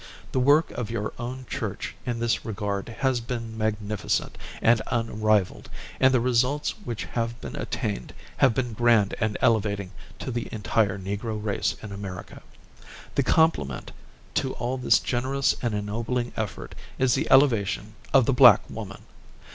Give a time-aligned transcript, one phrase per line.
[0.31, 6.11] The work of your own Church in this regard has been magnificent and unrivaled, and
[6.11, 11.37] the results which have been attained have been grand and elevating to the entire Negro
[11.39, 12.41] race in America.
[13.13, 13.91] The complement
[14.33, 19.03] to all this generous and ennobling effort is the elevation of the black woman.